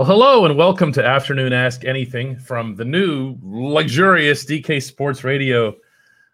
[0.00, 5.76] Well, hello and welcome to Afternoon Ask Anything from the new luxurious DK Sports Radio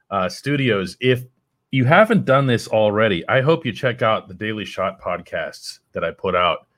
[0.08, 0.96] uh, studios.
[1.00, 1.24] If
[1.72, 6.04] you haven't done this already, I hope you check out the Daily Shot podcasts that
[6.04, 6.68] I put out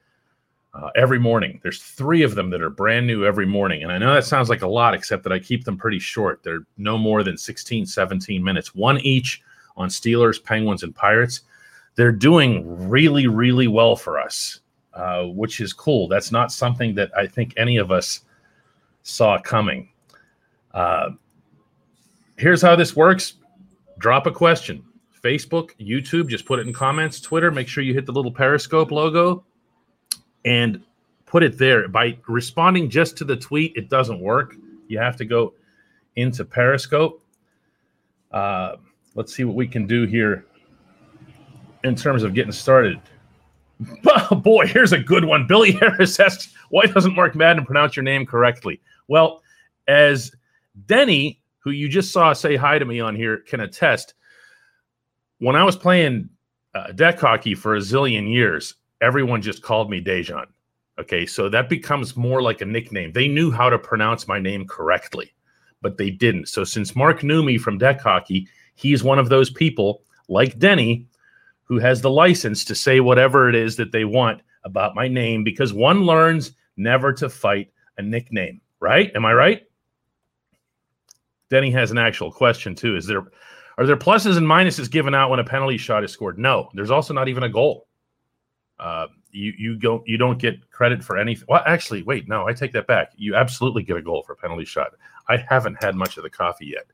[0.72, 1.60] uh, every morning.
[1.62, 3.82] There's three of them that are brand new every morning.
[3.82, 6.42] And I know that sounds like a lot, except that I keep them pretty short.
[6.42, 9.42] They're no more than 16, 17 minutes, one each
[9.76, 11.42] on Steelers, Penguins, and Pirates.
[11.96, 14.60] They're doing really, really well for us,
[14.94, 16.08] uh, which is cool.
[16.08, 18.20] That's not something that I think any of us
[19.02, 19.88] saw coming.
[20.72, 21.10] Uh,
[22.36, 23.34] here's how this works
[23.98, 24.84] drop a question.
[25.22, 27.20] Facebook, YouTube, just put it in comments.
[27.20, 29.44] Twitter, make sure you hit the little Periscope logo
[30.44, 30.82] and
[31.26, 31.88] put it there.
[31.88, 34.56] By responding just to the tweet, it doesn't work.
[34.86, 35.54] You have to go
[36.16, 37.22] into Periscope.
[38.30, 38.76] Uh,
[39.14, 40.46] let's see what we can do here
[41.84, 43.00] in terms of getting started.
[44.42, 45.46] Boy, here's a good one.
[45.46, 48.80] Billy Harris asks, why doesn't Mark Madden pronounce your name correctly?
[49.06, 49.42] Well,
[49.86, 50.32] as
[50.86, 54.14] Denny, who you just saw say hi to me on here, can attest,
[55.38, 56.28] when I was playing
[56.74, 60.46] uh, deck hockey for a zillion years, everyone just called me Dejan.
[60.98, 63.12] Okay, so that becomes more like a nickname.
[63.12, 65.32] They knew how to pronounce my name correctly,
[65.80, 66.48] but they didn't.
[66.48, 71.06] So since Mark knew me from deck hockey, he's one of those people like Denny
[71.68, 75.44] who has the license to say whatever it is that they want about my name
[75.44, 79.12] because one learns never to fight a nickname, right?
[79.14, 79.62] Am I right?
[81.50, 82.96] Denny has an actual question too.
[82.96, 83.22] Is there
[83.76, 86.38] are there pluses and minuses given out when a penalty shot is scored?
[86.38, 86.68] No.
[86.74, 87.86] There's also not even a goal.
[88.78, 91.46] Uh, you you don't you don't get credit for anything.
[91.48, 93.12] Well, actually, wait, no, I take that back.
[93.16, 94.92] You absolutely get a goal for a penalty shot.
[95.28, 96.86] I haven't had much of the coffee yet.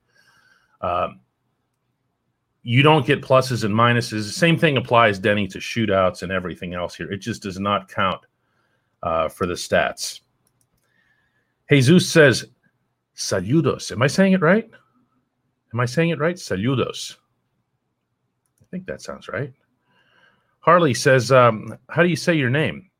[0.80, 1.20] Um,
[2.66, 4.10] you don't get pluses and minuses.
[4.10, 7.12] The same thing applies, Denny, to shootouts and everything else here.
[7.12, 8.22] It just does not count
[9.02, 10.20] uh, for the stats.
[11.70, 12.46] Jesus says,
[13.14, 14.68] "Saludos." Am I saying it right?
[15.74, 16.36] Am I saying it right?
[16.36, 17.16] Saludos.
[18.62, 19.52] I think that sounds right.
[20.60, 22.90] Harley says, um, "How do you say your name?"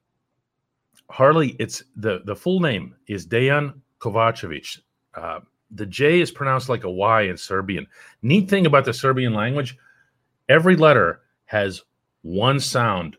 [1.08, 4.80] Harley, it's the the full name is Dejan Kovacevic.
[5.14, 5.40] Uh,
[5.74, 7.86] the J is pronounced like a Y in Serbian.
[8.22, 9.76] Neat thing about the Serbian language,
[10.48, 11.82] every letter has
[12.22, 13.16] one sound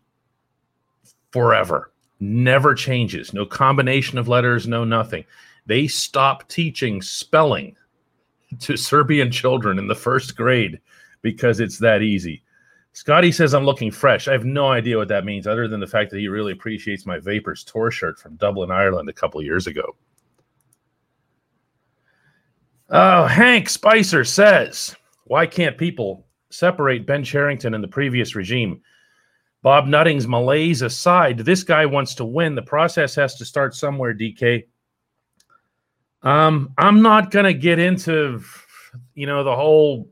[1.31, 3.33] forever, never changes.
[3.33, 5.25] No combination of letters, no nothing.
[5.66, 7.75] They stop teaching spelling
[8.61, 10.79] to Serbian children in the first grade
[11.22, 12.41] because it's that easy.
[12.93, 14.29] Scotty says I'm looking fresh.
[14.29, 17.05] I have no idea what that means, other than the fact that he really appreciates
[17.05, 19.97] my Vapors tour shirt from Dublin, Ireland, a couple years ago.
[22.90, 28.81] Oh, Hank Spicer says, why can't people separate Ben Cherington and the previous regime?
[29.63, 32.53] Bob Nutting's malaise aside, this guy wants to win.
[32.53, 34.66] The process has to start somewhere, DK.
[36.22, 38.44] Um, I'm not going to get into,
[39.16, 40.12] you know, the whole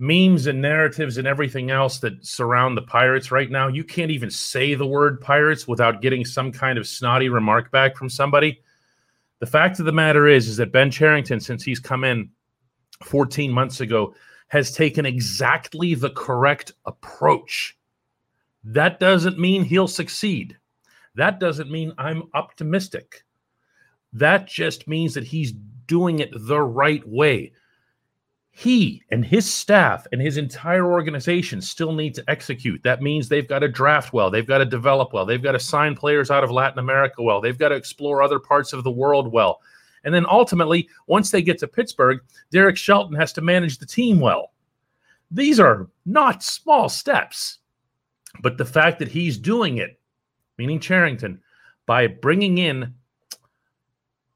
[0.00, 3.68] memes and narratives and everything else that surround the pirates right now.
[3.68, 7.96] You can't even say the word pirates without getting some kind of snotty remark back
[7.96, 8.60] from somebody.
[9.38, 12.30] The fact of the matter is, is that Ben Cherington, since he's come in
[13.02, 14.14] 14 months ago,
[14.48, 17.76] has taken exactly the correct approach.
[18.64, 20.56] That doesn't mean he'll succeed.
[21.14, 23.24] That doesn't mean I'm optimistic.
[24.12, 25.52] That just means that he's
[25.86, 27.52] doing it the right way
[28.58, 32.82] he and his staff and his entire organization still need to execute.
[32.84, 35.60] That means they've got to draft well, they've got to develop well, they've got to
[35.60, 38.90] sign players out of Latin America well, they've got to explore other parts of the
[38.90, 39.60] world well.
[40.04, 44.20] And then ultimately, once they get to Pittsburgh, Derek Shelton has to manage the team
[44.20, 44.52] well.
[45.30, 47.58] These are not small steps.
[48.40, 50.00] But the fact that he's doing it,
[50.56, 51.42] meaning Cherington,
[51.84, 52.94] by bringing in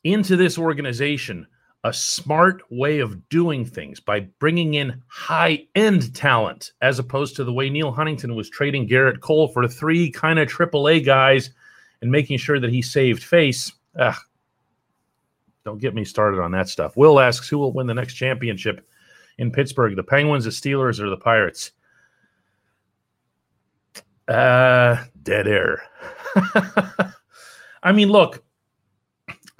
[0.04, 1.46] into this organization
[1.84, 7.44] a smart way of doing things by bringing in high end talent as opposed to
[7.44, 11.50] the way Neal Huntington was trading Gerrit Cole for three kind of AAA guys
[12.02, 13.72] and making sure that he saved face.
[13.98, 14.16] Ugh,
[15.64, 16.96] don't get me started on that stuff.
[16.96, 18.86] Will asks who will win the next championship
[19.38, 21.72] in Pittsburgh, the Penguins, the Steelers, or the Pirates?
[24.28, 25.82] Uh, dead air.
[27.82, 28.44] I mean, look,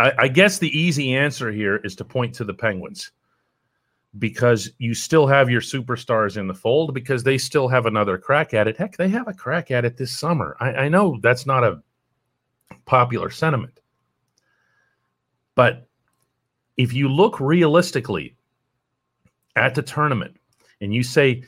[0.01, 3.13] I, I guess the easy answer here is to point to the Penguins
[4.19, 8.55] because you still have your superstars in the fold because they still have another crack
[8.55, 8.77] at it.
[8.77, 10.57] Heck, they have a crack at it this summer.
[10.59, 11.83] I, I know that's not a
[12.87, 13.79] popular sentiment.
[15.55, 15.87] But
[16.77, 18.37] if you look realistically
[19.55, 20.35] at the tournament
[20.81, 21.45] and you say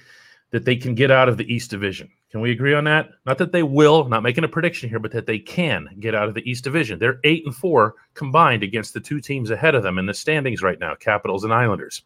[0.50, 3.10] that they can get out of the East Division, Can we agree on that?
[3.26, 6.28] Not that they will, not making a prediction here, but that they can get out
[6.28, 6.98] of the East Division.
[6.98, 10.62] They're eight and four combined against the two teams ahead of them in the standings
[10.62, 12.02] right now, Capitals and Islanders.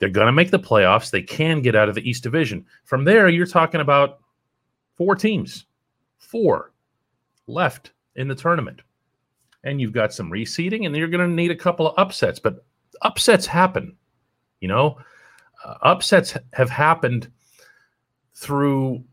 [0.00, 1.12] They're going to make the playoffs.
[1.12, 2.66] They can get out of the East Division.
[2.84, 4.18] From there, you're talking about
[4.96, 5.66] four teams,
[6.18, 6.72] four
[7.46, 8.80] left in the tournament.
[9.62, 12.40] And you've got some reseeding, and you're going to need a couple of upsets.
[12.40, 12.64] But
[13.02, 13.96] upsets happen.
[14.60, 14.98] You know,
[15.64, 17.30] uh, upsets have happened
[18.38, 19.04] through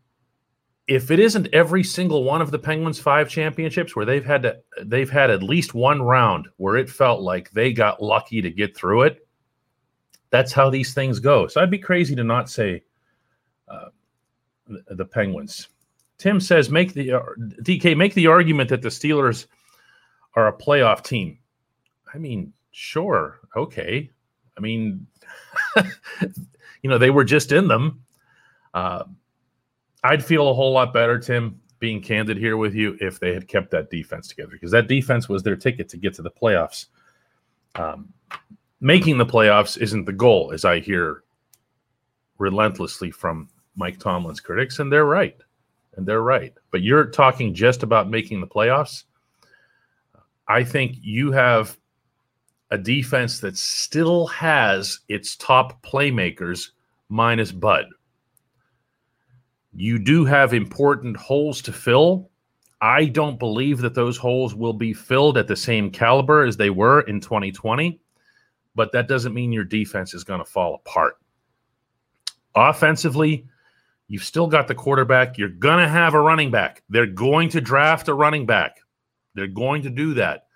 [0.87, 4.59] if it isn't every single one of the Penguins five championships where they've had to
[4.83, 8.77] they've had at least one round where it felt like they got lucky to get
[8.77, 9.27] through it.
[10.29, 11.47] That's how these things go.
[11.47, 12.83] So I'd be crazy to not say
[13.67, 13.89] uh,
[14.67, 15.69] the, Penguins.
[16.19, 17.21] Tim says make the uh,
[17.61, 19.47] DK make the argument that the Steelers
[20.35, 21.39] are a playoff team.
[22.13, 24.09] I mean, sure, okay.
[24.55, 25.07] I mean,
[26.81, 28.04] you know, they were just in them.
[28.75, 29.05] Uh,
[30.03, 33.47] I'd feel a whole lot better, Tim, being candid here with you, if they had
[33.47, 36.87] kept that defense together because that defense was their ticket to get to the playoffs.
[37.75, 38.13] Um,
[38.81, 41.23] making the playoffs isn't the goal, as I hear
[42.37, 45.37] relentlessly from Mike Tomlin's critics, and they're right.
[45.95, 46.53] And they're right.
[46.71, 49.05] But you're talking just about making the playoffs.
[50.47, 51.77] I think you have
[52.71, 56.71] a defense that still has its top playmakers
[57.07, 57.85] minus Bud.
[59.75, 62.29] You do have important holes to fill.
[62.79, 66.69] I don't believe that those holes will be filled at the same caliber as they
[66.69, 67.99] were in 2020,
[68.73, 71.17] but that doesn't mean your defense is going to fall apart.
[72.55, 73.47] Offensively,
[74.07, 75.37] you've still got the quarterback.
[75.37, 76.83] You're going to have a running back.
[76.89, 78.77] They're going to draft a running back.
[79.33, 80.47] They're going to do that.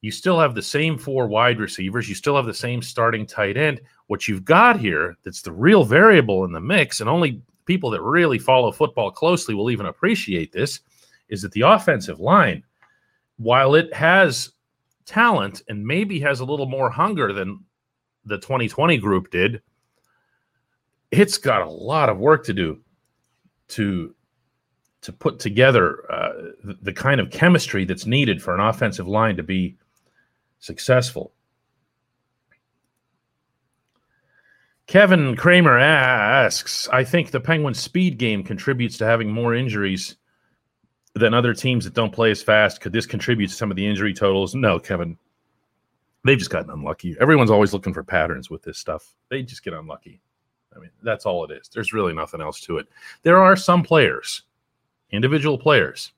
[0.00, 2.08] You still have the same four wide receivers.
[2.08, 3.80] You still have the same starting tight end.
[4.06, 8.02] What you've got here that's the real variable in the mix, and only people that
[8.02, 10.80] really follow football closely will even appreciate this
[11.28, 12.62] is that the offensive line,
[13.38, 14.50] while it has
[15.06, 17.60] talent and maybe has a little more hunger than
[18.24, 19.60] the 2020 group did,
[21.10, 22.80] it's got a lot of work to do
[23.68, 24.14] to
[25.00, 26.32] to put together uh,
[26.64, 29.76] the, the kind of chemistry that's needed for an offensive line to be
[30.60, 31.32] successful.
[34.86, 40.16] Kevin Kramer asks, I think the Penguins' speed game contributes to having more injuries
[41.14, 42.80] than other teams that don't play as fast.
[42.80, 44.54] Could this contribute to some of the injury totals?
[44.54, 45.16] No, Kevin.
[46.24, 47.16] They've just gotten unlucky.
[47.20, 49.14] Everyone's always looking for patterns with this stuff.
[49.30, 50.20] They just get unlucky.
[50.74, 51.68] I mean, that's all it is.
[51.68, 52.88] There's really nothing else to it.
[53.22, 54.42] There are some players,
[55.10, 56.12] individual players,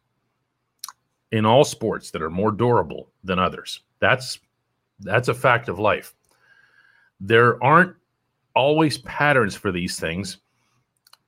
[1.32, 3.80] in all sports that are more durable than others.
[3.98, 4.38] That's
[5.00, 6.14] that's a fact of life.
[7.20, 7.96] There aren't
[8.56, 10.38] always patterns for these things,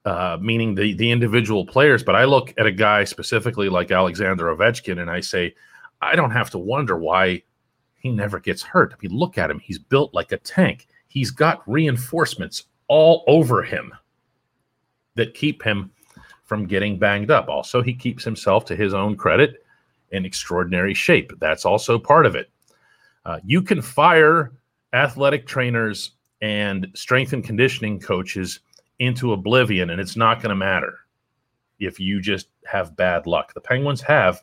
[0.05, 2.03] uh, meaning the the individual players.
[2.03, 5.55] But I look at a guy specifically like Alexander Ovechkin, and I say,
[6.01, 7.43] I don't have to wonder why
[7.95, 8.93] he never gets hurt.
[8.93, 10.89] I mean, look at him; he's built like a tank.
[11.07, 13.95] He's got reinforcements all over him
[15.15, 15.91] that keep him
[16.45, 17.49] from getting banged up.
[17.49, 19.63] Also, he keeps himself, to his own credit,
[20.13, 21.33] in extraordinary shape.
[21.39, 22.51] That's also part of it.
[23.27, 24.53] Uh, you can fire
[24.95, 28.61] athletic trainers and strength and conditioning coaches
[28.99, 30.99] into oblivion, and it's not going to matter
[31.79, 33.55] if you just have bad luck.
[33.55, 34.43] The Penguins have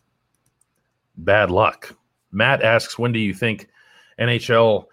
[1.17, 1.95] bad luck.
[2.31, 3.67] Matt asks, when do you think
[4.19, 4.85] NHL,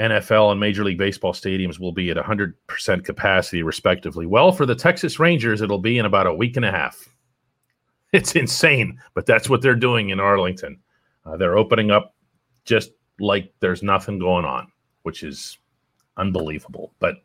[0.00, 4.26] NFL, and Major League Baseball stadiums will be at 100% capacity, respectively?
[4.26, 7.08] Well, for the Texas Rangers, it'll be in about a week and a half.
[8.12, 10.80] It's insane, but that's what they're doing in Arlington.
[11.24, 12.16] Uh, they're opening up
[12.64, 12.90] just
[13.20, 14.66] like there's nothing going on,
[15.02, 15.58] which is
[16.20, 16.92] unbelievable.
[16.98, 17.16] But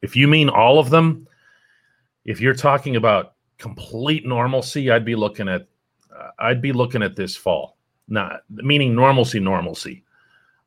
[0.00, 1.26] if you mean all of them,
[2.24, 5.66] if you're talking about complete normalcy, I'd be looking at
[6.14, 7.76] uh, I'd be looking at this fall.
[8.08, 10.04] Not meaning normalcy, normalcy.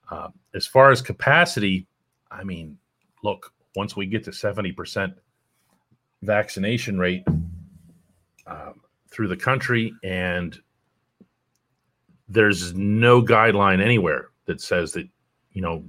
[0.09, 1.87] Uh, as far as capacity,
[2.31, 2.77] I mean,
[3.23, 5.13] look, once we get to seventy percent
[6.21, 7.23] vaccination rate
[8.47, 10.59] um, through the country, and
[12.27, 15.07] there's no guideline anywhere that says that
[15.51, 15.83] you know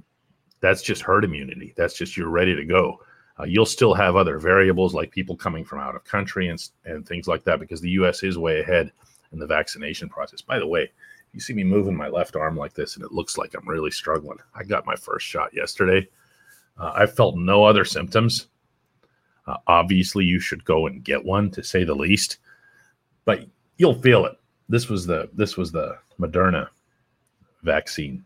[0.59, 1.73] that's just herd immunity.
[1.75, 3.01] That's just you're ready to go.
[3.39, 7.07] Uh, you'll still have other variables like people coming from out of country and, and
[7.07, 8.23] things like that because the U.S.
[8.23, 8.91] is way ahead
[9.31, 10.41] in the vaccination process.
[10.41, 10.91] By the way,
[11.33, 13.91] you see me moving my left arm like this and it looks like I'm really
[13.91, 14.39] struggling.
[14.55, 16.07] I got my first shot yesterday.
[16.79, 18.47] Uh, I felt no other symptoms.
[19.45, 22.37] Uh, obviously, you should go and get one to say the least,
[23.25, 23.45] but
[23.77, 24.37] you'll feel it.
[24.67, 26.67] This was the this was the Moderna
[27.63, 28.25] vaccine.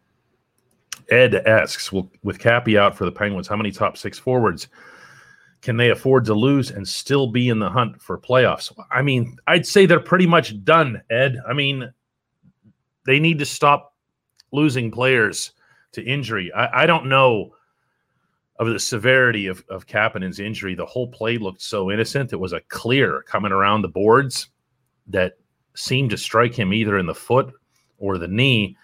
[1.10, 4.68] Ed asks, well, with Cappy out for the Penguins, how many top six forwards
[5.62, 8.72] can they afford to lose and still be in the hunt for playoffs?
[8.92, 11.38] I mean, I'd say they're pretty much done, Ed.
[11.48, 11.92] I mean,
[13.06, 13.94] they need to stop
[14.52, 15.52] losing players
[15.94, 16.52] to injury.
[16.54, 17.54] I, I don't know
[18.60, 20.76] of the severity of, of Kapanen's injury.
[20.76, 22.32] The whole play looked so innocent.
[22.32, 24.50] It was a clear coming around the boards
[25.08, 25.34] that
[25.76, 27.52] seemed to strike him either in the foot
[27.98, 28.78] or the knee.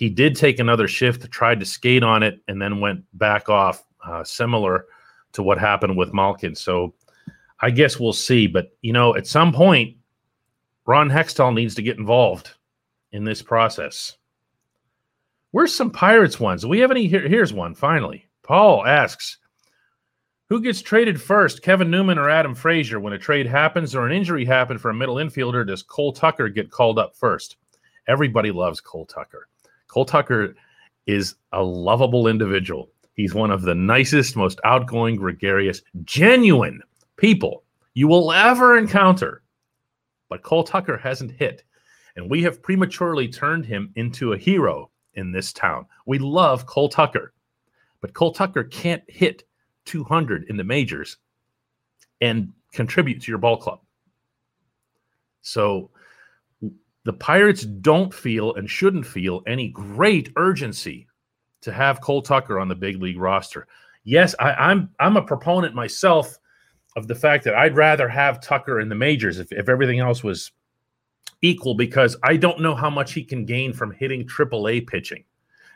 [0.00, 3.84] He did take another shift, tried to skate on it, and then went back off,
[4.02, 4.86] uh, similar
[5.32, 6.54] to what happened with Malkin.
[6.54, 6.94] So
[7.60, 8.46] I guess we'll see.
[8.46, 9.98] But, you know, at some point,
[10.86, 12.54] Ron Hextall needs to get involved
[13.12, 14.16] in this process.
[15.50, 16.62] Where's some Pirates ones?
[16.62, 17.06] Do we have any?
[17.06, 18.24] Here, here's one finally.
[18.42, 19.36] Paul asks,
[20.48, 23.00] who gets traded first, Kevin Newman or Adam Frazier?
[23.00, 26.48] When a trade happens or an injury happens for a middle infielder, does Cole Tucker
[26.48, 27.56] get called up first?
[28.08, 29.46] Everybody loves Cole Tucker.
[29.90, 30.54] Cole Tucker
[31.08, 32.90] is a lovable individual.
[33.14, 36.80] He's one of the nicest, most outgoing, gregarious, genuine
[37.16, 39.42] people you will ever encounter.
[40.28, 41.64] But Cole Tucker hasn't hit,
[42.14, 45.86] and we have prematurely turned him into a hero in this town.
[46.06, 47.32] We love Cole Tucker,
[48.00, 49.42] but Cole Tucker can't hit
[49.86, 51.16] 200 in the majors
[52.20, 53.80] and contribute to your ball club.
[55.42, 55.90] So
[57.04, 61.06] the Pirates don't feel and shouldn't feel any great urgency
[61.62, 63.66] to have Cole Tucker on the big league roster.
[64.04, 66.38] Yes, I, I'm I'm a proponent myself
[66.96, 70.24] of the fact that I'd rather have Tucker in the majors if, if everything else
[70.24, 70.50] was
[71.42, 75.24] equal because I don't know how much he can gain from hitting AAA pitching.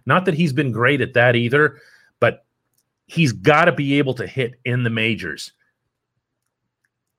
[0.07, 1.79] Not that he's been great at that either,
[2.21, 2.45] but
[3.07, 5.53] he's got to be able to hit in the majors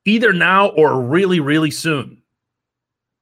[0.06, 2.22] either now or really, really soon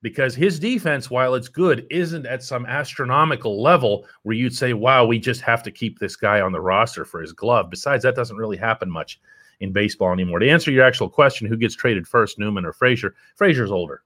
[0.03, 5.05] because his defense, while it's good, isn't at some astronomical level where you'd say, wow,
[5.05, 7.69] we just have to keep this guy on the roster for his glove.
[7.69, 9.22] Besides, that doesn't really happen much
[9.62, 10.39] in baseball anymore.
[10.39, 13.15] To answer your actual question, who gets traded first, Newman or Frazier?
[13.36, 14.03] Frazier's older.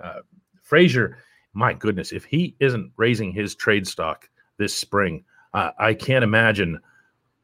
[0.00, 0.20] Uh,
[0.62, 1.18] Frazier,
[1.52, 6.78] my goodness, if he isn't raising his trade stock this spring, uh, I can't imagine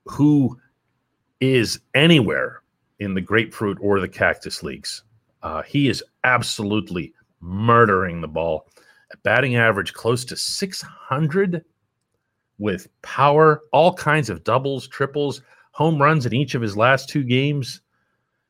[0.05, 0.61] who
[1.41, 2.63] is anywhere
[3.01, 5.03] in the grapefruit or the cactus leagues.
[5.43, 8.69] Uh, he is absolutely murdering the ball.
[9.13, 11.65] A batting average close to 600
[12.59, 15.43] with power, all kinds of doubles, triples,
[15.73, 17.81] home runs in each of his last two games.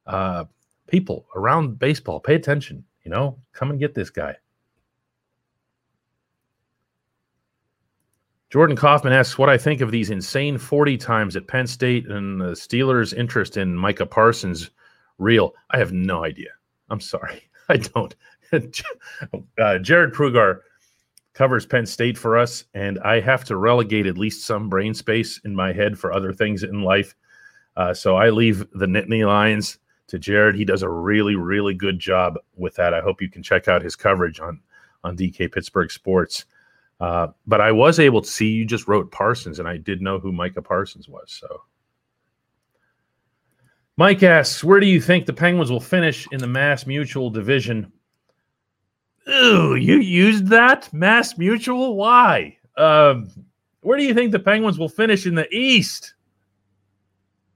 [0.06, 0.44] Uh,
[0.86, 2.84] people around baseball, pay attention.
[3.04, 4.34] You know, come and get this guy.
[8.50, 12.40] Jordan Kaufman asks what I think of these insane 40 times at Penn State and
[12.40, 14.70] the Steelers' interest in Micah Parsons
[15.18, 15.54] real.
[15.70, 16.48] I have no idea.
[16.88, 17.42] I'm sorry.
[17.68, 18.14] I don't.
[19.58, 20.60] uh, Jared Prugar
[21.34, 25.40] covers Penn State for us, and I have to relegate at least some brain space
[25.44, 27.14] in my head for other things in life.
[27.76, 29.78] Uh, so I leave the Nittany Lions
[30.08, 30.56] to Jared.
[30.56, 32.92] He does a really, really good job with that.
[32.92, 34.60] I hope you can check out his coverage on
[35.04, 36.44] on DK Pittsburgh Sports.
[37.00, 40.18] Uh, but I was able to see you just wrote Parsons, and I did know
[40.18, 41.30] who Micah Parsons was.
[41.30, 41.62] So
[43.96, 47.92] Mike asks, where do you think the Penguins will finish in the Mass Mutual division?
[49.28, 51.96] Ooh, you used that Mass Mutual?
[51.96, 52.56] Why?
[52.76, 53.28] Um,
[53.80, 56.14] where do you think the Penguins will finish in the East?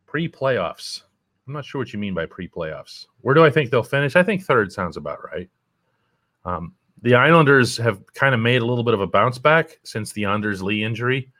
[0.06, 1.02] Pre-playoffs.
[1.46, 3.06] I'm not sure what you mean by pre-playoffs.
[3.22, 4.16] Where do I think they'll finish?
[4.16, 5.48] I think third sounds about right.
[6.44, 10.12] Um, the Islanders have kind of made a little bit of a bounce back since
[10.12, 11.30] the Anders Lee injury.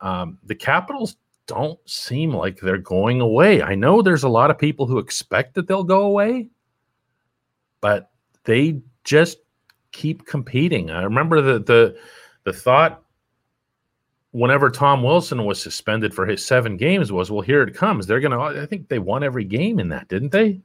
[0.00, 3.62] Um, the Capitals don't seem like they're going away.
[3.62, 6.48] I know there's a lot of people who expect that they'll go away,
[7.80, 8.10] but
[8.44, 9.38] they just
[9.92, 10.90] keep competing.
[10.90, 11.96] I remember the the
[12.44, 13.04] the thought
[14.34, 18.06] whenever Tom Wilson was suspended for his seven games was, well, here it comes.
[18.06, 18.40] They're gonna.
[18.40, 20.60] I think they won every game in that, didn't they?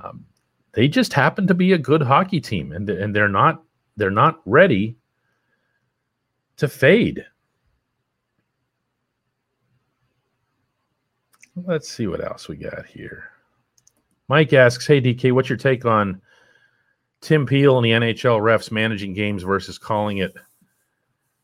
[0.00, 0.24] Um,
[0.72, 3.62] they just happen to be a good hockey team, and and they're not
[3.96, 4.96] they're not ready
[6.56, 7.26] to fade.
[11.56, 13.24] Let's see what else we got here.
[14.28, 16.20] Mike asks, "Hey DK, what's your take on
[17.20, 20.34] Tim Peel and the NHL refs managing games versus calling it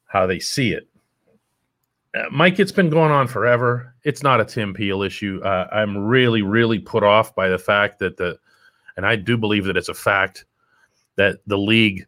[0.07, 0.89] how they see it.
[2.15, 3.95] Uh, Mike, it's been going on forever.
[4.05, 5.41] It's not a Tim Peel issue.
[5.45, 8.39] Uh, I'm really, really put off by the fact that the,
[8.97, 10.45] and I do believe that it's a fact
[11.17, 12.07] that the league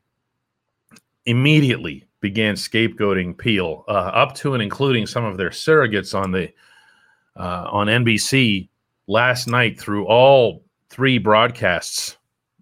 [1.26, 6.52] immediately began scapegoating Peel, uh, up to and including some of their surrogates on the
[7.37, 8.68] uh, on NBC
[9.06, 12.15] last night through all three broadcasts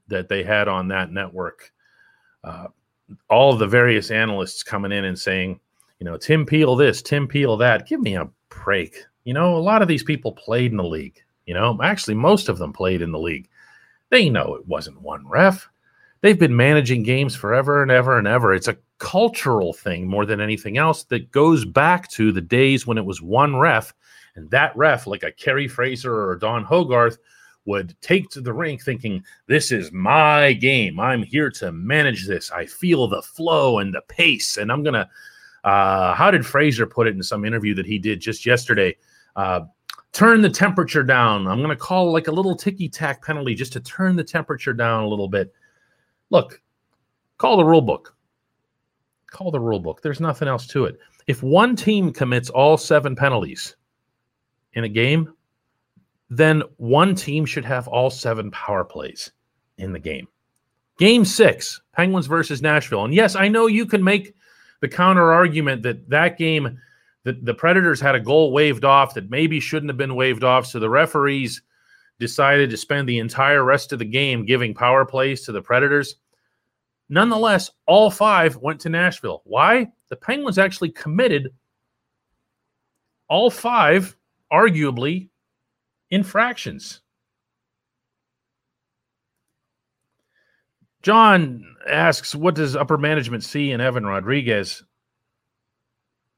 [0.09, 1.73] that they had on that network.
[2.43, 2.69] Uh,
[3.29, 5.61] all the various analysts coming in and saying,
[5.99, 7.87] you know, Tim Peel this, Tim Peel that.
[7.87, 9.05] Give me a break.
[9.25, 11.23] You know, a lot of these people played in the league.
[11.47, 13.49] You know, actually, most of them played in the league.
[14.11, 15.69] They know it wasn't one ref.
[16.21, 18.55] They've been managing games forever and ever and ever.
[18.55, 22.97] It's a cultural thing more than anything else that goes back to the days when
[22.97, 23.93] it was one ref,
[24.35, 27.19] and that ref, like a Kerry Fraser or Don Hogarth,
[27.67, 31.01] would take to the rink thinking, This is my game.
[31.01, 32.51] I'm here to manage this.
[32.51, 35.09] I feel the flow and the pace, and I'm going to.
[35.65, 38.95] Uh, how did Fraser put it in some interview that he did just yesterday?
[39.35, 39.61] Uh,
[40.13, 41.47] turn the temperature down.
[41.47, 44.73] I'm going to call like a little ticky tack penalty just to turn the temperature
[44.73, 45.53] down a little bit.
[46.31, 46.63] Look,
[47.39, 48.15] call the rule book.
[49.31, 50.03] Call the rule book.
[50.03, 50.99] There's nothing else to it.
[51.27, 53.77] If one team commits all seven penalties
[54.75, 55.33] in a game,
[56.37, 59.33] then one team should have all seven power plays
[59.79, 60.29] in the game.
[60.99, 63.05] Game six, Penguins versus Nashville.
[63.05, 64.35] And yes, I know you can make
[64.81, 66.79] the counter argument that that game,
[67.25, 70.67] that the Predators had a goal waved off that maybe shouldn't have been waved off.
[70.67, 71.63] So the referees
[72.19, 76.17] decided to spend the entire rest of the game giving power plays to the Predators.
[77.09, 79.43] Nonetheless, all five went to Nashville.
[79.45, 79.89] Why?
[80.09, 81.51] The Penguins actually committed
[83.29, 84.17] all five,
[84.53, 85.29] arguably,
[86.11, 87.01] infractions.
[91.03, 94.83] John asks, what does upper management see in Evan Rodrigues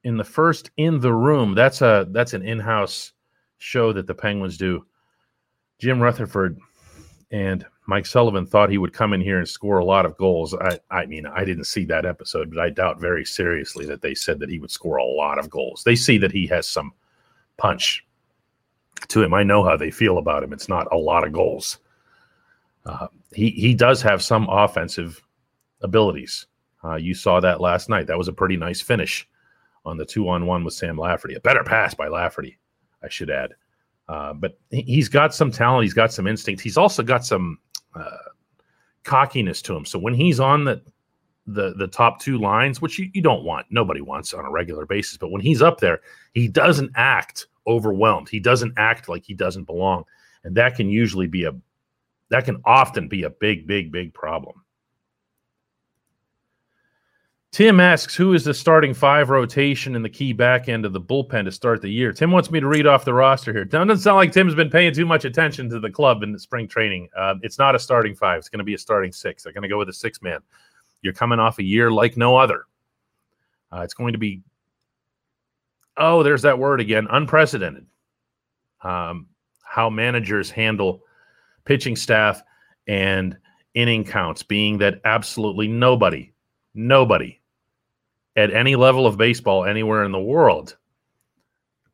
[0.02, 1.54] in the first in the room?
[1.54, 3.12] That's a that's an in-house
[3.58, 4.84] show that the Penguins do.
[5.78, 6.58] Jim Rutherford
[7.30, 10.54] and Mike Sullivan thought he would come in here and score a lot of goals.
[10.54, 14.14] I, I mean, I didn't see that episode, but I doubt very seriously that they
[14.14, 15.84] said that he would score a lot of goals.
[15.84, 16.92] They see that he has some
[17.56, 18.04] punch
[19.08, 19.34] to him.
[19.34, 20.52] I know how they feel about him.
[20.52, 21.78] It's not a lot of goals.
[22.84, 25.22] Uh, he he does have some offensive
[25.82, 26.46] abilities.
[26.84, 28.06] Uh, you saw that last night.
[28.06, 29.28] That was a pretty nice finish
[29.84, 31.34] on the two on one with Sam Lafferty.
[31.34, 32.58] A better pass by Lafferty,
[33.02, 33.52] I should add.
[34.08, 35.84] Uh, but he's got some talent.
[35.84, 36.62] He's got some instinct.
[36.62, 37.58] He's also got some
[37.94, 38.16] uh,
[39.04, 39.84] cockiness to him.
[39.84, 40.82] So when he's on the
[41.46, 44.86] the the top two lines, which you, you don't want, nobody wants on a regular
[44.86, 46.00] basis, but when he's up there,
[46.32, 48.28] he doesn't act overwhelmed.
[48.28, 50.04] He doesn't act like he doesn't belong,
[50.44, 51.52] and that can usually be a
[52.30, 54.62] that can often be a big, big, big problem.
[57.52, 61.00] Tim asks, who is the starting five rotation in the key back end of the
[61.00, 62.12] bullpen to start the year?
[62.12, 63.64] Tim wants me to read off the roster here.
[63.64, 66.68] Doesn't sound like Tim's been paying too much attention to the club in the spring
[66.68, 67.08] training.
[67.16, 68.40] Uh, it's not a starting five.
[68.40, 69.42] It's going to be a starting six.
[69.42, 70.40] They're going to go with a six man.
[71.06, 72.66] You're coming off a year like no other.
[73.72, 74.42] Uh, it's going to be,
[75.96, 77.86] oh, there's that word again, unprecedented.
[78.82, 79.28] Um,
[79.62, 81.02] how managers handle
[81.64, 82.42] pitching staff
[82.88, 83.36] and
[83.74, 86.32] inning counts, being that absolutely nobody,
[86.74, 87.40] nobody
[88.34, 90.76] at any level of baseball anywhere in the world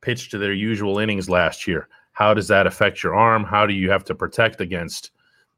[0.01, 1.89] pitched to their usual innings last year.
[2.13, 3.45] How does that affect your arm?
[3.45, 5.11] How do you have to protect against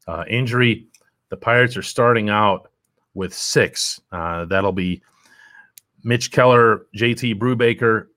[0.07, 0.87] uh, injury?
[1.29, 2.69] The Pirates are starting out
[3.15, 3.99] with six.
[4.11, 5.01] Uh, that'll be
[6.03, 8.07] Mitch Keller, JT Brubaker,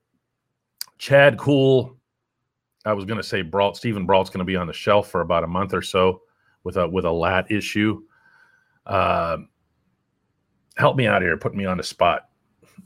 [0.99, 1.97] Chad Kuhl.
[2.85, 3.77] I was going to say Brault.
[3.77, 6.21] Steven Brault's going to be on the shelf for about a month or so
[6.63, 8.01] with a with a lat issue.
[8.85, 9.37] Uh,
[10.77, 12.29] help me out here, put me on the spot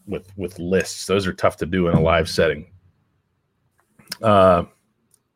[0.07, 1.05] with with lists.
[1.05, 2.71] Those are tough to do in a live setting.
[4.21, 4.63] Uh,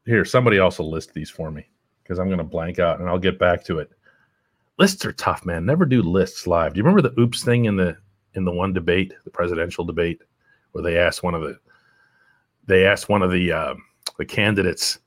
[0.06, 1.68] here, somebody else will list these for me
[2.04, 3.92] because I'm going to blank out and I'll get back to it.
[4.78, 5.66] Lists are tough, man.
[5.66, 6.74] Never do lists live.
[6.74, 7.98] Do you remember the oops thing in the
[8.36, 10.22] in the one debate, the presidential debate,
[10.72, 11.58] where they asked one of the
[12.66, 13.74] they asked one of the uh,
[14.18, 15.00] the candidates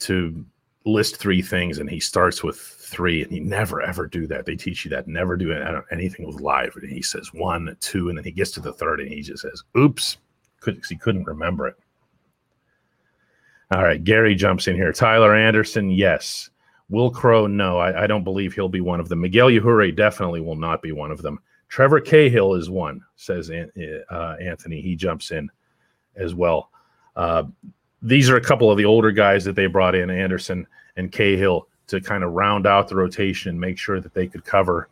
[0.00, 0.44] to
[0.86, 4.46] list three things, and he starts with three, and he never ever do that.
[4.46, 5.52] They teach you that never do
[5.90, 6.74] anything with live.
[6.76, 9.42] And he says one, two, and then he gets to the third, and he just
[9.42, 10.16] says, "Oops,"
[10.64, 11.76] because he couldn't remember it.
[13.70, 14.92] All right, Gary jumps in here.
[14.92, 16.48] Tyler Anderson, yes.
[16.90, 17.78] Wil Crowe, no.
[17.78, 19.20] I, I don't believe he'll be one of them.
[19.20, 21.38] Miguel Yajure definitely will not be one of them.
[21.68, 24.80] Trevor Cahill is one, says uh, Anthony.
[24.80, 25.50] He jumps in
[26.16, 26.70] as well.
[27.14, 27.44] Uh,
[28.00, 31.68] these are a couple of the older guys that they brought in, Anderson and Cahill,
[31.88, 34.88] to kind of round out the rotation, and make sure that they could cover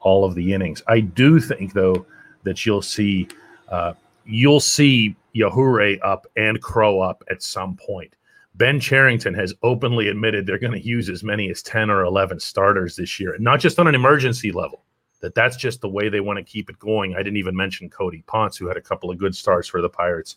[0.00, 0.82] all of the innings.
[0.86, 2.06] I do think, though,
[2.44, 3.28] that you'll see
[3.68, 8.14] uh, you'll see Yajure up and Crowe up at some point.
[8.54, 12.40] Ben Cherington has openly admitted they're going to use as many as 10 or 11
[12.40, 14.84] starters this year, not just on an emergency level,
[15.20, 17.14] that that's just the way they want to keep it going.
[17.14, 19.88] I didn't even mention Cody Ponce, who had a couple of good starts for the
[19.88, 20.36] Pirates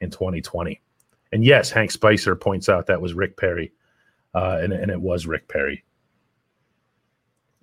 [0.00, 0.80] in 2020.
[1.32, 3.72] And yes, Hank Spicer points out that was Rick Perry,
[4.34, 5.84] uh, and, and it was Rick Perry.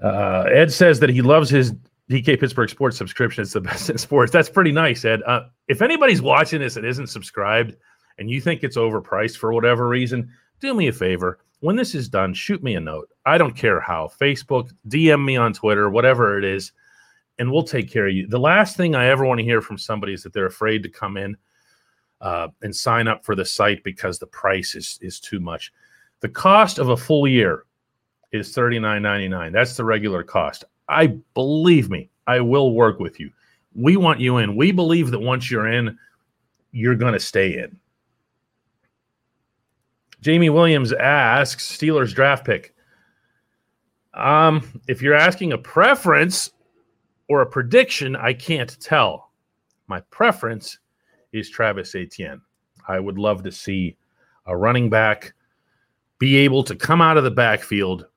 [0.01, 1.73] Uh, Ed says that he loves his
[2.09, 3.43] DK Pittsburgh Sports subscription.
[3.43, 4.31] It's the best in sports.
[4.31, 5.21] That's pretty nice, Ed.
[5.25, 7.75] Uh, if anybody's watching this and isn't subscribed,
[8.19, 10.29] and you think it's overpriced for whatever reason,
[10.59, 11.39] do me a favor.
[11.61, 13.09] When this is done, shoot me a note.
[13.25, 14.11] I don't care how.
[14.19, 16.71] Facebook, DM me on Twitter, whatever it is,
[17.37, 18.27] and we'll take care of you.
[18.27, 20.89] The last thing I ever want to hear from somebody is that they're afraid to
[20.89, 21.35] come in
[22.21, 25.71] uh, and sign up for the site because the price is is too much.
[26.21, 27.63] The cost of a full year
[28.31, 29.51] is thirty nine ninety nine.
[29.51, 30.65] That's the regular cost.
[30.89, 33.31] I believe me, I will work with you.
[33.75, 34.55] We want you in.
[34.55, 35.97] We believe that once you're in,
[36.71, 37.77] you're going to stay in.
[40.21, 42.73] Jamie Williams asks Steelers draft pick.
[44.13, 46.51] Um, if you're asking a preference
[47.29, 49.31] or a prediction, I can't tell.
[49.87, 50.79] My preference
[51.31, 52.41] is Travis Etienne.
[52.87, 53.95] I would love to see
[54.45, 55.33] a running back
[56.17, 58.07] be able to come out of the backfield,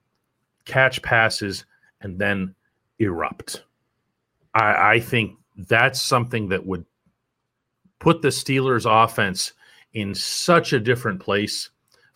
[0.65, 1.65] catch passes,
[2.01, 2.55] and then
[2.99, 3.63] erupt.
[4.55, 6.85] I, I think that's something that would
[8.01, 9.53] put the Steelers' offense
[9.93, 11.71] in such a different place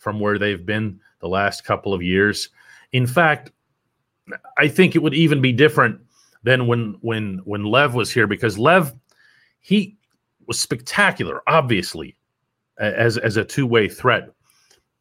[0.07, 2.47] from where they've been the last couple of years.
[2.93, 3.51] In fact,
[4.57, 5.99] I think it would even be different
[6.43, 8.93] than when when when Lev was here because Lev
[9.59, 9.97] he
[10.45, 12.15] was spectacular, obviously,
[12.79, 14.29] as as a two way threat.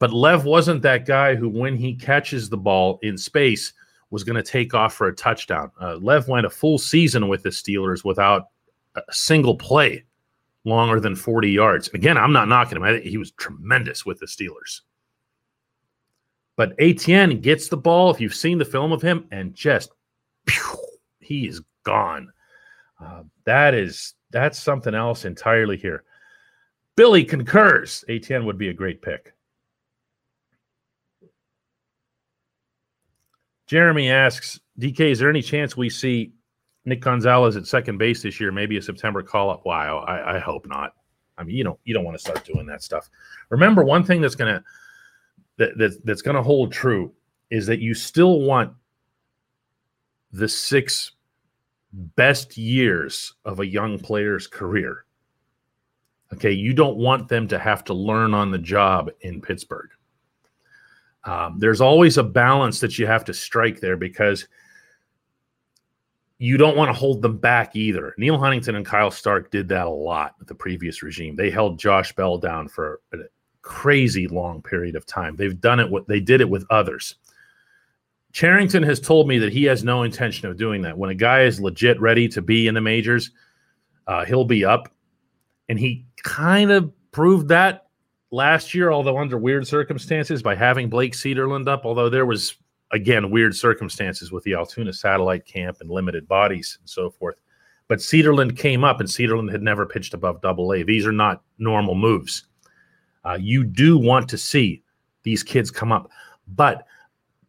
[0.01, 3.73] But Lev wasn't that guy who, when he catches the ball in space,
[4.11, 5.71] was going to take off for a touchdown.
[5.81, 8.49] Uh, Lev went a full season with the Steelers without
[8.97, 10.03] a single play
[10.65, 11.87] longer than 40 yards.
[11.95, 12.83] Again, I'm not knocking him.
[12.83, 14.81] I think he was tremendous with the Steelers.
[16.57, 19.91] But Etienne gets the ball, if you've seen the film of him, and just
[20.47, 20.77] pew,
[21.21, 22.33] he is gone.
[23.01, 26.05] Uh, that is that's something else entirely here.
[26.97, 28.05] Billy concurs.
[28.09, 29.35] Etienne would be a great pick.
[33.67, 36.33] Jeremy asks, DK, is there any chance we see
[36.85, 38.53] Nick Gonzalez at second base this year?
[38.53, 39.67] Maybe a September call up.
[39.67, 40.95] Wow, I, I hope not.
[41.37, 43.11] I mean, you don't you don't want to start doing that stuff.
[43.51, 44.65] Remember, one thing that's gonna
[45.59, 47.13] that, that that's gonna hold true
[47.51, 48.73] is that you still want
[50.33, 51.13] the six
[51.93, 55.05] best years of a young player's career.
[56.35, 59.91] Okay, you don't want them to have to learn on the job in Pittsburgh.
[61.25, 64.47] Um, there's always a balance that you have to strike there because
[66.39, 68.15] you don't want to hold them back either.
[68.19, 71.35] Neal Huntington and Kyle Stark did that a lot with the previous regime.
[71.35, 73.01] They held Josh Bell down for
[73.67, 75.35] crazy long period of time.
[75.35, 77.17] They've done it with they did it with others.
[78.33, 80.97] Cherington has told me that he has no intention of doing that.
[80.97, 83.31] When a guy is legit ready to be in the majors,
[84.07, 84.89] uh, he'll be up.
[85.69, 87.89] And he kind of proved that
[88.31, 91.85] last year, although under weird circumstances, by having Blake Cederlind up.
[91.85, 92.55] Although there was,
[92.93, 97.41] again, weird circumstances with the Altoona satellite camp and limited bodies and so forth.
[97.89, 100.83] But Cederlind came up, and Cederlind had never pitched above double A.
[100.83, 102.45] These are not normal moves.
[103.27, 104.83] Uh, you do want to see
[105.25, 106.11] these kids come up.
[106.49, 106.87] But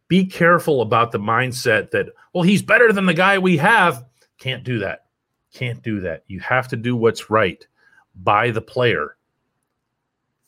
[0.08, 4.04] be careful about the mindset that, well, he's better than the guy we have.
[4.38, 5.06] Can't do that.
[5.54, 6.24] Can't do that.
[6.26, 7.64] You have to do what's right
[8.22, 9.16] by the player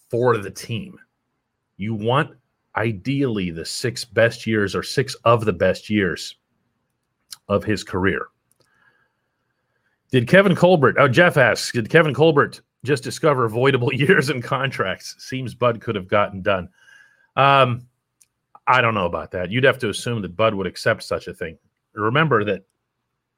[0.08, 0.98] for the team.
[1.76, 2.36] You want
[2.76, 6.36] ideally the six best years or six of the best years
[7.48, 8.28] of his career.
[10.10, 15.16] Did Kevin Colbert, oh, Jeff asks, did Kevin Colbert just discover avoidable years and contracts?
[15.18, 16.68] Seems Bud could have gotten done.
[17.36, 17.86] Um,
[18.66, 19.50] I don't know about that.
[19.50, 21.58] You'd have to assume that Bud would accept such a thing.
[21.94, 22.64] Remember that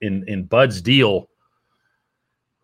[0.00, 1.28] in in Bud's deal,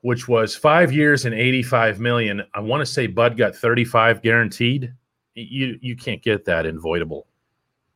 [0.02, 4.92] which was five years and 85 million, I want to say Bud got 35 guaranteed.
[5.34, 7.24] You you can't get that in voidable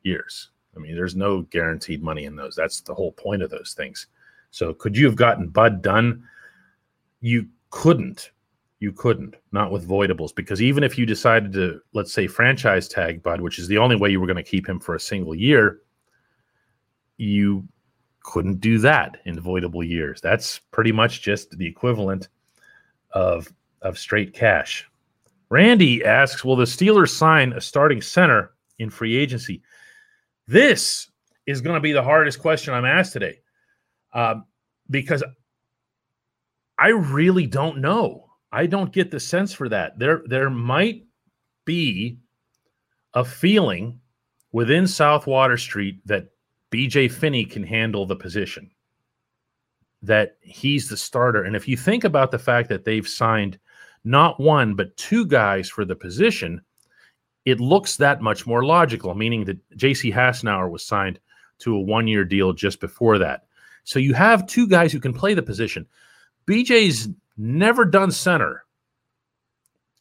[0.02, 0.50] years.
[0.76, 2.56] I mean, there's no guaranteed money in those.
[2.56, 4.06] That's the whole point of those things.
[4.50, 6.24] So could you have gotten Bud done?
[7.20, 8.31] You couldn't
[8.82, 13.22] you couldn't, not with voidables, because even if you decided to, let's say, franchise tag
[13.22, 15.36] Bud, which is the only way you were going to keep him for a single
[15.36, 15.82] year,
[17.16, 17.62] you
[18.24, 20.20] couldn't do that in voidable years.
[20.20, 22.28] That's pretty much just the equivalent
[23.12, 24.90] of of straight cash.
[25.48, 29.62] Randy asks, "Will the Steelers sign a starting center in free agency?"
[30.48, 31.08] This
[31.46, 33.42] is going to be the hardest question I'm asked today,
[34.12, 34.44] um,
[34.90, 35.22] because
[36.78, 38.31] I really don't know.
[38.52, 39.98] I don't get the sense for that.
[39.98, 41.04] There, there might
[41.64, 42.18] be
[43.14, 44.00] a feeling
[44.52, 46.28] within South Water Street that
[46.70, 48.70] BJ Finney can handle the position,
[50.02, 51.44] that he's the starter.
[51.44, 53.58] And if you think about the fact that they've signed
[54.04, 56.60] not one, but two guys for the position,
[57.44, 61.18] it looks that much more logical, meaning that JC Hassenauer was signed
[61.58, 63.46] to a one year deal just before that.
[63.84, 65.86] So you have two guys who can play the position.
[66.46, 68.64] BJ's never done center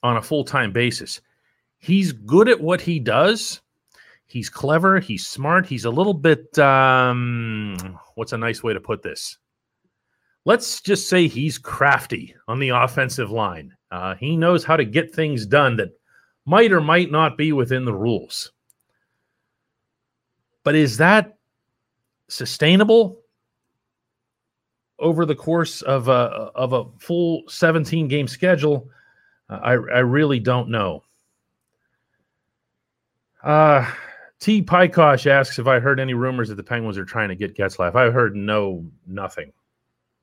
[0.04, 1.22] on a full time basis.
[1.78, 3.62] he's good at what he does.
[4.26, 5.00] He's clever.
[5.00, 5.66] He's smart.
[5.66, 9.38] He's a little bit, um, what's a nice way to put this?
[10.46, 13.76] Let's just say he's crafty on the offensive line.
[13.92, 15.90] Uh, he knows how to get things done that
[16.46, 18.52] might or might not be within the rules.
[20.64, 21.38] But is that
[22.28, 23.21] sustainable
[25.02, 28.90] over the course of a of a full 17 game schedule?
[29.50, 31.04] Uh, I I really don't know.
[33.44, 33.92] Uh
[34.42, 34.64] T.
[34.64, 37.94] Pykosh asks if I heard any rumors that the Penguins are trying to get Getzlaf.
[37.94, 39.54] I heard no nothing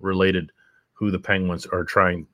[0.01, 0.51] related
[0.93, 2.27] who the Penguins are trying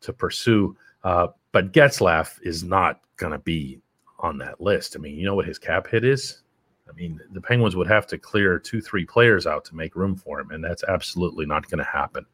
[0.00, 0.76] to pursue.
[1.04, 3.80] Uh, but Getzlaf is not going to be
[4.18, 4.96] on that list.
[4.96, 6.42] I mean, you know what his cap hit is?
[6.88, 10.16] I mean, the Penguins would have to clear two, three players out to make room
[10.16, 12.24] for him, and that's absolutely not going to happen.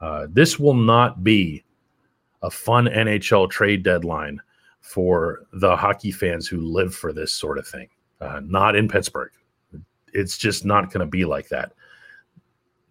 [0.00, 1.64] Uh, this will not be
[2.42, 4.40] a fun NHL trade deadline
[4.80, 7.88] for the hockey fans who live for this sort of thing.
[8.20, 9.30] Uh, not in Pittsburgh.
[10.12, 11.72] It's just not going to be like that.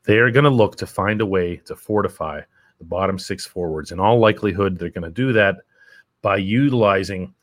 [0.03, 2.41] They are going to look to find a way to fortify
[2.79, 3.91] the bottom six forwards.
[3.91, 5.57] In all likelihood, they're going to do that
[6.21, 7.33] by utilizing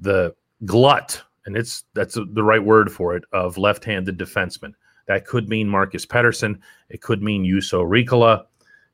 [0.00, 0.34] the
[0.64, 4.72] glut, and it's that's the right word for it, of left-handed defensemen.
[5.08, 6.58] That could mean Marcus Pettersson.
[6.88, 8.44] It could mean Juuso Riikola.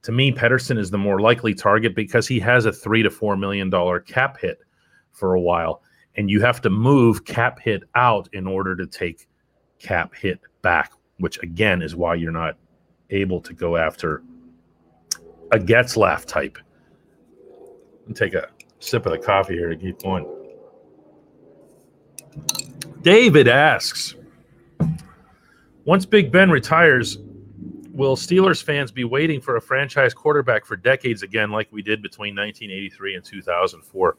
[0.02, 3.36] To me, Pettersson is the more likely target because he has a three to four
[3.36, 4.58] million dollar cap hit
[5.12, 5.82] for a while,
[6.16, 9.28] and you have to move cap hit out in order to take
[9.78, 12.56] cap hit back, which again is why you're not
[13.10, 14.22] able to go after
[15.52, 16.58] a Getzlaf type.
[18.14, 18.48] Take a
[18.80, 20.37] sip of the coffee here to keep going.
[23.02, 24.16] David asks
[25.84, 27.18] Once Big Ben retires,
[27.92, 32.02] will Steelers fans be waiting for a franchise quarterback for decades again, like we did
[32.02, 34.16] between 1983 and 2004?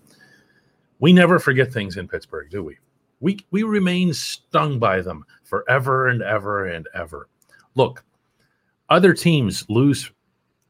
[1.00, 2.78] We never forget things in Pittsburgh, do we?
[3.20, 7.28] We, we remain stung by them forever and ever and ever.
[7.76, 8.06] Look,
[8.90, 10.10] other teams lose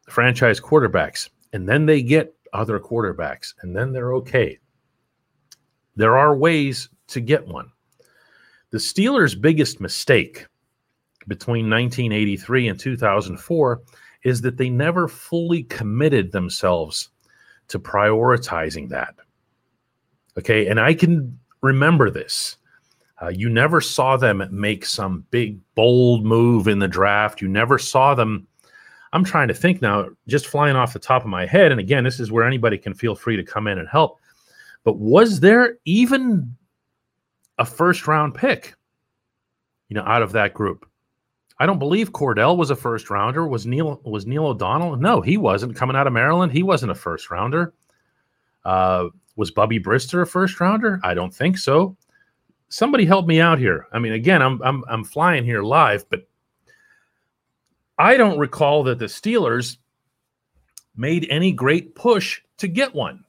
[0.09, 4.57] franchise quarterbacks and then they get other quarterbacks and then they're okay.
[5.95, 7.71] There are ways to get one.
[8.71, 10.45] The Steelers' biggest mistake
[11.27, 13.81] between 1983 and 2004
[14.23, 17.09] is that they never fully committed themselves
[17.69, 19.15] to prioritizing that.
[20.37, 20.67] Okay.
[20.67, 22.57] And I can remember this.
[23.21, 27.41] Uh, you never saw them make some big, bold move in the draft.
[27.41, 28.47] You never saw them.
[29.11, 31.71] I'm trying to think now, just flying off the top of my head.
[31.71, 34.19] And again, this is where anybody can feel free to come in and help.
[34.83, 36.55] But was there even
[37.59, 38.73] a first round pick,
[39.89, 40.87] you know, out of that group?
[41.59, 43.47] I don't believe Kordell was a first rounder.
[43.47, 44.95] Was Neil was Neil O'Donnell?
[44.95, 46.51] No, he wasn't coming out of Maryland.
[46.51, 47.73] He wasn't a first rounder.
[48.65, 50.99] Uh, was Bubby Brister a first rounder?
[51.03, 51.95] I don't think so
[52.69, 53.87] somebody help me out here.
[53.91, 56.27] I mean, again, I'm I'm I'm flying here live, but
[57.97, 59.77] I don't recall that the Steelers
[60.95, 63.25] made any great push to get one.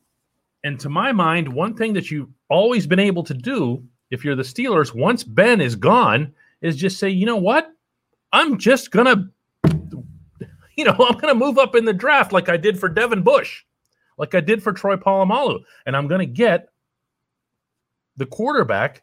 [0.62, 4.37] And to my mind, one thing that you've always been able to do if you're
[4.37, 7.70] the Steelers, once Ben is gone, is just say, you know what?
[8.33, 9.31] I'm just gonna,
[10.77, 13.64] you know, I'm gonna move up in the draft like I did for Devin Bush,
[14.18, 16.68] like I did for Troy Polamalu, and I'm gonna get
[18.16, 19.03] the quarterback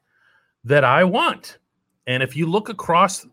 [0.63, 1.58] that I want.
[2.06, 3.26] And if you look across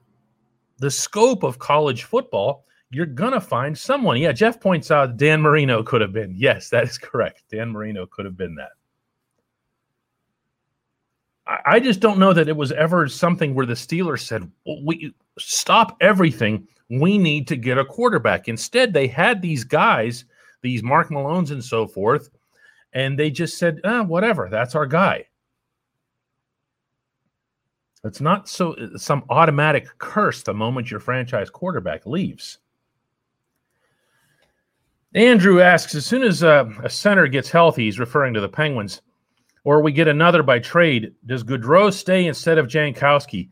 [0.78, 4.16] the scope of college football, you're to find someone.
[4.18, 6.32] Yeah, Jeff points out Dan Marino could have been.
[6.36, 7.42] Yes, that is correct.
[7.50, 8.72] Dan Marino could have been that.
[11.46, 15.96] I, just don't know that it was ever something where the Steelers said, "We stop
[16.00, 16.66] everything.
[16.88, 20.24] We need to get a quarterback." Instead, they had these guys,
[20.62, 22.30] these Mark Malones and so forth,
[22.94, 25.26] and they just said, ah, "Whatever, that's our guy."
[28.04, 32.58] It's not so some automatic curse the moment your franchise quarterback leaves.
[35.14, 39.00] Andrew asks, as soon as uh, a center gets healthy, he's referring to the Penguins,
[39.64, 43.48] or we get another by trade, does Gaudreau stay instead of Jankowski?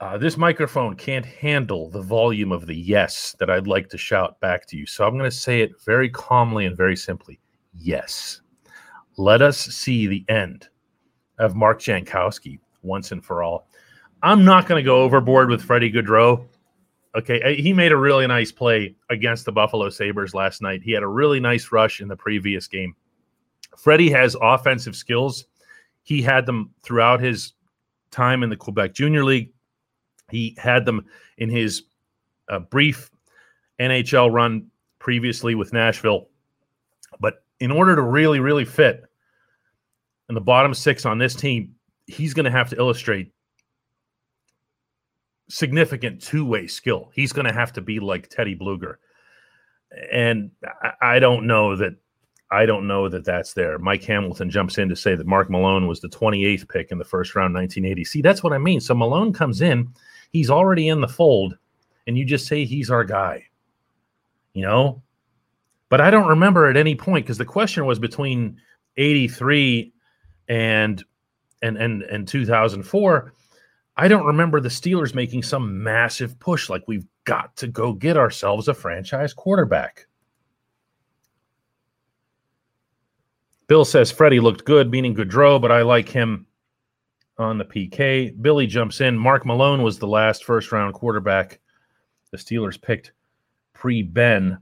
[0.00, 4.38] Uh, this microphone can't handle the volume of the yes that I'd like to shout
[4.40, 4.86] back to you.
[4.86, 7.40] So I'm going to say it very calmly and very simply.
[7.72, 8.40] Yes.
[9.16, 10.68] Let us see the end
[11.38, 13.68] of Mark Jankowski once and for all.
[14.22, 16.46] I'm not going to go overboard with Freddie Gaudreau.
[17.16, 20.82] Okay, he made a really nice play against the Buffalo Sabres last night.
[20.82, 22.96] He had a really nice rush in the previous game.
[23.78, 25.46] Freddie has offensive skills.
[26.02, 27.54] He had them throughout his
[28.10, 29.52] time in the Quebec Junior League.
[30.30, 31.04] He had them
[31.38, 31.84] in his
[32.48, 33.10] uh, brief
[33.80, 34.66] NHL run
[34.98, 36.28] previously with Nashville.
[37.20, 39.02] But in order to really, really fit
[40.28, 41.74] in the bottom six on this team,
[42.06, 43.32] he's going to have to illustrate
[45.48, 47.10] significant two way skill.
[47.14, 48.96] He's going to have to be like Teddy Bluger.
[50.12, 50.50] And
[50.82, 51.94] I, I don't know that.
[52.54, 53.78] I don't know that that's there.
[53.78, 57.04] Mike Hamilton jumps in to say that Mark Malone was the 28th pick in the
[57.04, 58.04] first round, 1980.
[58.04, 58.80] See, that's what I mean.
[58.80, 59.92] So Malone comes in,
[60.30, 61.56] he's already in the fold,
[62.06, 63.44] and you just say he's our guy.
[64.52, 65.02] You know,
[65.88, 68.60] but I don't remember at any point because the question was between
[68.96, 69.92] 83
[70.48, 71.02] and
[71.60, 73.32] and and and 2004
[73.96, 78.16] I don't remember the Steelers making some massive push like we've got to go get
[78.16, 80.06] ourselves a franchise quarterback.
[83.66, 86.46] Bill says Freddie looked good, meaning Gaudreau, but I like him
[87.38, 88.40] on the PK.
[88.42, 89.18] Billy jumps in.
[89.18, 91.60] Mark Malone was the last first round quarterback
[92.30, 93.12] the Steelers picked
[93.72, 94.58] pre Ben.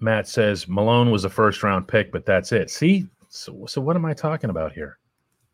[0.00, 2.70] Matt says Malone was a first round pick, but that's it.
[2.70, 4.98] See, so, so what am I talking about here?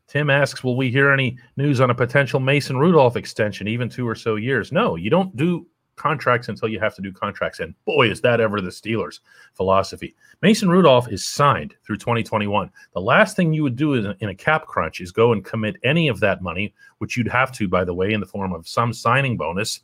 [0.06, 4.06] Tim asks, Will we hear any news on a potential Mason Rudolph extension, even two
[4.06, 4.70] or so years?
[4.70, 7.60] No, you don't do contracts until you have to do contracts.
[7.60, 9.20] And boy, is that ever the Steelers'
[9.54, 10.14] philosophy.
[10.42, 12.70] Mason Rudolph is signed through 2021.
[12.92, 16.08] The last thing you would do in a cap crunch is go and commit any
[16.08, 18.92] of that money, which you'd have to, by the way, in the form of some
[18.92, 19.80] signing bonus,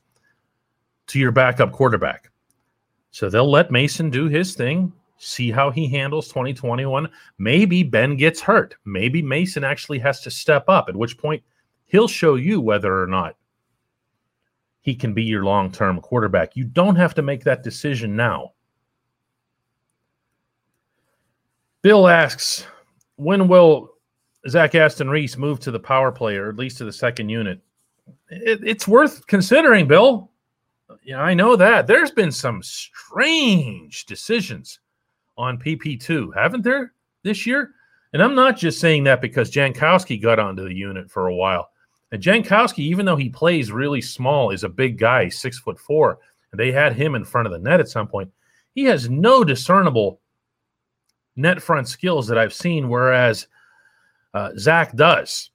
[1.06, 2.30] to your backup quarterback.
[3.10, 7.08] So they'll let Mason do his thing see how he handles 2021.
[7.38, 8.76] Maybe Ben gets hurt.
[8.84, 11.42] Maybe Mason actually has to step up, at which point
[11.86, 13.36] he'll show you whether or not
[14.82, 16.56] he can be your long term quarterback.
[16.56, 18.52] You don't have to make that decision now.
[21.82, 22.66] Bill asks,
[23.16, 23.94] when will
[24.48, 27.60] Zach Aston Reese move to the power play or at least to the second unit?
[28.28, 30.30] It, it's worth considering, Bill.
[31.04, 31.86] Yeah, I know that.
[31.86, 34.80] There's been some strange decisions
[35.38, 37.72] on PP2, haven't there this year?
[38.12, 41.69] And I'm not just saying that because Jankowski got onto the unit for a while.
[42.12, 46.18] And Jankowski, even though he plays really small, is a big guy, six foot four.
[46.52, 48.30] And they had him in front of the net at some point.
[48.74, 50.20] He has no discernible
[51.36, 53.46] net front skills that I've seen, whereas
[54.34, 55.50] uh, Zach does.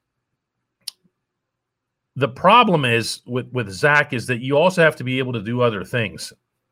[2.16, 5.42] The problem is with with Zach is that you also have to be able to
[5.42, 6.32] do other things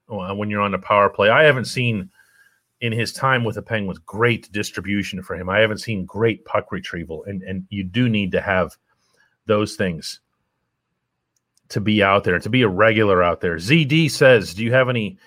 [0.09, 1.29] uh, when you're on the power play.
[1.29, 2.09] I haven't seen
[2.79, 5.49] in his time with the Penguins, great distribution for him.
[5.49, 8.75] I haven't seen great puck retrieval, and and you do need to have
[9.45, 10.19] those things
[11.69, 13.55] to be out there, to be a regular out there.
[13.55, 15.17] ZD says, do you have any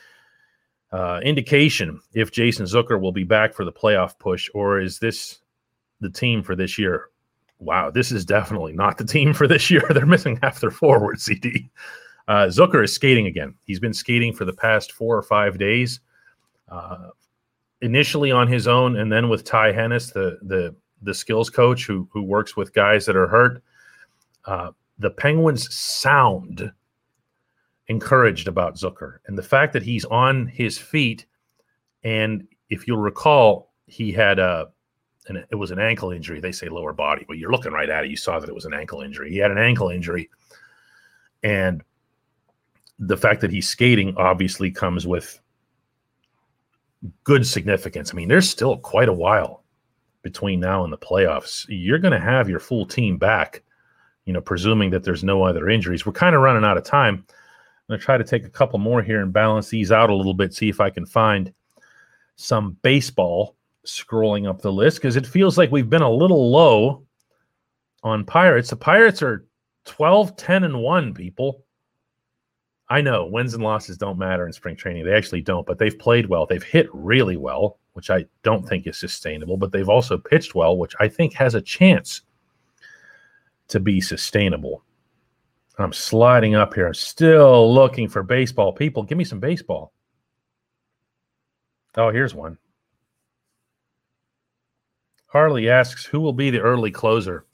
[0.93, 5.41] uh, indication if Jason Zucker will be back for the playoff push, or is this
[6.01, 7.09] the team for this year?
[7.59, 9.83] Wow, this is definitely not the team for this year.
[9.91, 11.27] They're missing half their forwards.
[11.27, 11.69] ZD.
[12.29, 13.55] Uh, Zucker is skating again.
[13.65, 16.01] He's been skating for the past four or five days.
[16.69, 17.11] Uh,
[17.83, 22.09] initially on his own, and then with Ty Hennes, the the the skills coach who
[22.13, 23.63] who works with guys that are hurt.
[24.47, 26.73] Uh, the Penguins sound
[27.89, 31.27] encouraged about Zucker, and the fact that he's on his feet,
[32.03, 34.69] and if you'll recall, he had a
[35.29, 36.41] and it was an ankle injury.
[36.41, 38.11] They say lower body, but you're looking right at it.
[38.11, 39.31] You saw that it was an ankle injury.
[39.31, 40.31] He had an ankle injury,
[41.43, 41.83] and
[42.99, 45.41] the fact that he's skating obviously comes with
[47.25, 48.11] good significance.
[48.13, 49.65] I mean, there's still quite a while
[50.23, 51.67] between now and the playoffs.
[51.69, 53.63] You're going to have your full team back,
[54.27, 56.05] you know, presuming that there's no other injuries.
[56.05, 57.25] We're kind of running out of time.
[57.29, 60.15] I'm going to try to take a couple more here and balance these out a
[60.15, 61.53] little bit, see if I can find
[62.35, 67.05] some baseball scrolling up the list because it feels like we've been a little low
[68.03, 68.71] on Pirates.
[68.71, 69.47] The Pirates are
[69.85, 71.65] 12, 10, and 1, people.
[72.89, 75.05] I know wins and losses don't matter in spring training.
[75.05, 76.47] They actually don't, but they've played well.
[76.47, 80.77] They've hit really well, which I don't think is sustainable, but they've also pitched well,
[80.77, 82.23] which I think has a chance
[83.69, 84.83] to be sustainable.
[85.79, 88.73] I'm sliding up here, I'm still looking for baseball.
[88.73, 89.93] People, give me some baseball.
[91.97, 92.59] Oh, here's one.
[95.27, 97.45] Harley asks, who will be the early closer?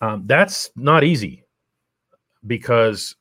[0.00, 1.44] Um, that's not easy
[2.46, 3.14] because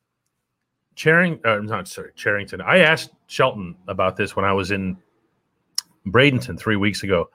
[0.97, 2.59] Charing, uh, not sorry, Cherington.
[2.59, 4.97] I asked Shelton about this when I was in
[6.07, 7.29] Bradenton three weeks ago,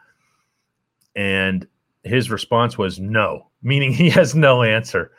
[1.14, 1.64] and
[2.04, 5.12] his response was no, meaning he has no answer.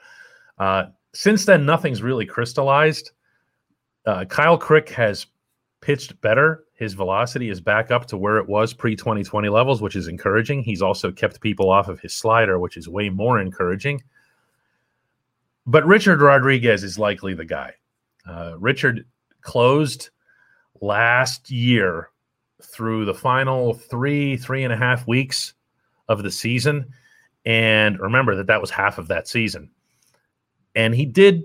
[0.57, 3.11] Uh, since then, nothing's really crystallized.
[4.05, 5.27] Uh, Kyle Crick has
[5.81, 6.65] pitched better.
[6.73, 10.63] His velocity is back up to where it was pre 2020 levels, which is encouraging.
[10.63, 14.01] He's also kept people off of his slider, which is way more encouraging.
[15.65, 17.73] But Richard Rodriguez is likely the guy.
[18.27, 19.05] Uh, Richard
[19.41, 20.09] closed
[20.81, 22.09] last year
[22.61, 25.53] through the final three, three and a half weeks
[26.19, 26.93] of the season.
[27.45, 29.69] And remember that that was half of that season.
[30.75, 31.43] And he did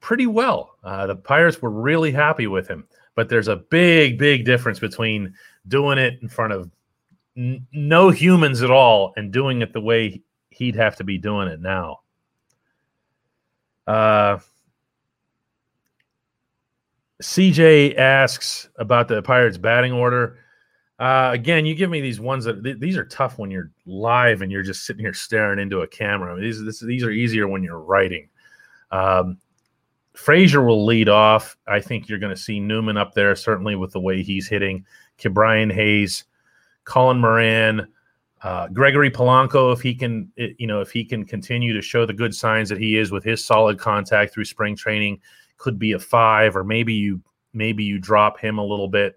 [0.00, 0.76] pretty well.
[0.84, 2.86] Uh, the Pirates were really happy with him.
[3.14, 5.34] But there's a big, big difference between
[5.68, 6.70] doing it in front of
[7.36, 11.48] n- no humans at all and doing it the way he'd have to be doing
[11.48, 12.00] it now.
[13.86, 14.38] Uh,
[17.22, 20.38] CJ asks about the Pirates batting order.
[21.00, 24.42] Uh, again, you give me these ones that th- these are tough when you're live
[24.42, 26.30] and you're just sitting here staring into a camera.
[26.30, 28.28] I mean, these this, these are easier when you're writing.
[28.90, 29.38] Um,
[30.12, 31.56] Frazier will lead off.
[31.66, 34.84] I think you're going to see Newman up there, certainly with the way he's hitting.
[35.18, 36.24] Ke'Bryan Hayes,
[36.84, 37.88] Colin Moran,
[38.42, 42.12] uh, Gregory Polanco, if he can, you know, if he can continue to show the
[42.12, 45.18] good signs that he is with his solid contact through spring training,
[45.56, 47.22] could be a five, or maybe you
[47.54, 49.14] maybe you drop him a little bit.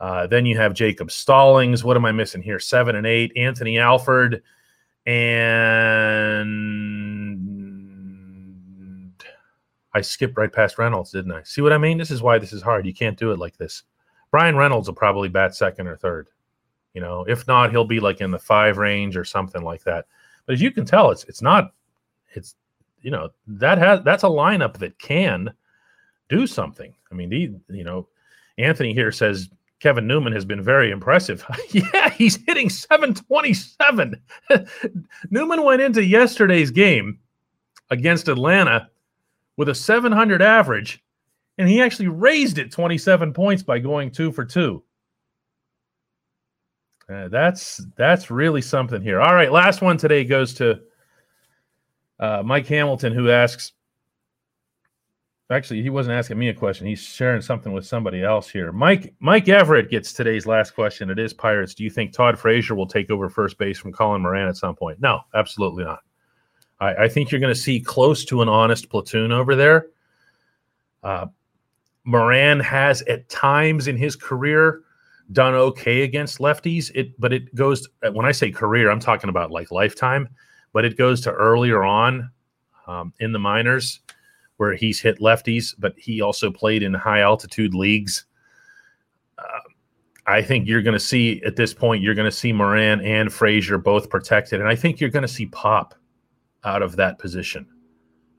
[0.00, 1.84] Uh, then you have Jacob Stallings.
[1.84, 2.58] What am I missing here?
[2.58, 3.32] Seven and eight.
[3.36, 4.42] Anthony Alford
[5.06, 6.44] and
[9.92, 11.42] I skipped right past Reynolds, didn't I?
[11.42, 11.98] See what I mean?
[11.98, 12.86] This is why this is hard.
[12.86, 13.84] You can't do it like this.
[14.30, 16.28] Bryan Reynolds will probably bat second or third.
[16.94, 20.06] You know, if not, he'll be like in the five range or something like that.
[20.46, 21.72] But as you can tell, it's it's not
[22.34, 22.56] it's
[23.02, 25.52] you know that has that's a lineup that can
[26.28, 26.94] do something.
[27.10, 28.08] I mean, he you know
[28.58, 29.48] Anthony here says
[29.84, 31.44] Kevin Newman has been very impressive.
[31.70, 34.18] yeah, he's hitting 727.
[35.30, 37.18] Newman went into yesterday's game
[37.90, 38.88] against Atlanta
[39.58, 41.04] with a 700 average,
[41.58, 44.82] and he actually raised it 27 points by going two for two.
[47.06, 49.20] Uh, that's that's really something here.
[49.20, 50.80] All right, last one today goes to
[52.18, 53.72] uh, Mike Hamilton, who asks.
[55.54, 56.84] Actually, he wasn't asking me a question.
[56.84, 58.72] He's sharing something with somebody else here.
[58.72, 61.10] Mike Mike Everett gets today's last question.
[61.10, 61.74] It is Pirates.
[61.74, 64.74] Do you think Todd Frazier will take over first base from Colin Moran at some
[64.74, 65.00] point?
[65.00, 66.00] No, absolutely not.
[66.80, 69.86] I, I think you're going to see close to an honest platoon over there.
[71.04, 71.26] Uh,
[72.02, 74.80] Moran has at times in his career
[75.30, 76.90] done okay against lefties.
[76.96, 80.28] It but it goes when I say career, I'm talking about like lifetime,
[80.72, 82.28] but it goes to earlier on
[82.88, 84.00] um, in the minors
[84.56, 88.26] where he's hit lefties, but he also played in high altitude leagues.
[89.38, 89.60] Uh,
[90.26, 93.32] I think you're going to see at this point, you're going to see Moran and
[93.32, 95.94] Frazier both protected, and I think you're going to see Pop
[96.64, 97.66] out of that position.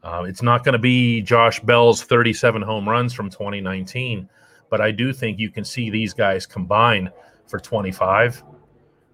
[0.03, 4.29] Uh, it's not going to be Josh Bell's 37 home runs from 2019
[4.69, 7.09] but I do think you can see these guys combine
[7.47, 8.43] for 25.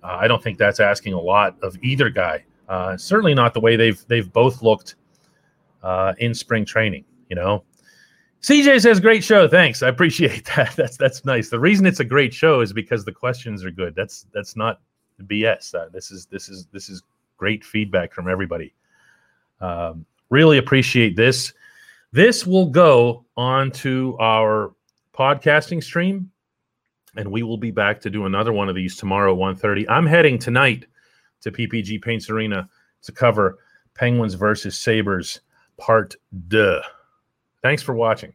[0.04, 2.44] Uh, I don't think that's asking a lot of either guy.
[2.68, 4.96] Uh, certainly not the way they've they've both looked
[5.84, 7.06] uh, in spring training.
[7.30, 7.64] You know,
[8.42, 9.48] CJ says great show.
[9.48, 10.76] Thanks, I appreciate that.
[10.76, 11.50] That's that's nice.
[11.50, 13.96] The reason it's a great show is because the questions are good.
[13.96, 14.82] That's that's not
[15.24, 15.76] BS.
[15.76, 17.04] Uh, this is this is this is
[17.38, 18.74] great feedback from everybody.
[19.60, 21.54] Um, really appreciate this.
[22.12, 24.74] This will go on to our
[25.14, 26.32] podcasting stream
[27.16, 30.06] and we will be back to do another one of these tomorrow at 1.30 i'm
[30.06, 30.86] heading tonight
[31.42, 32.68] to ppg paints arena
[33.02, 33.60] to cover
[33.94, 35.42] penguins versus sabres
[35.82, 36.16] part
[36.48, 36.80] deux.
[37.64, 38.34] Thanks for watching